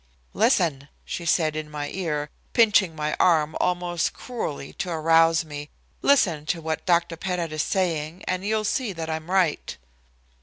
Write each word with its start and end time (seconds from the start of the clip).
"Listen," 0.33 0.89
she 1.05 1.27
said 1.27 1.55
in 1.55 1.69
my 1.69 1.89
ear, 1.89 2.31
pinching 2.53 2.95
my 2.95 3.15
arm 3.19 3.55
almost 3.59 4.13
cruelly 4.13 4.73
to 4.73 4.89
arouse 4.89 5.45
me, 5.45 5.69
"listen 6.01 6.47
to 6.47 6.59
what 6.59 6.87
Dr. 6.87 7.15
Pettit 7.15 7.51
is 7.51 7.61
saying, 7.61 8.23
and 8.27 8.43
you'll 8.43 8.63
see 8.63 8.93
that 8.93 9.11
I 9.11 9.17
am 9.17 9.29
right." 9.29 9.77